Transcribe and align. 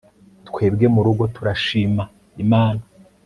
twebwe 0.47 0.85
murugo 0.95 1.23
turashima 1.35 2.03
imana 2.43 2.81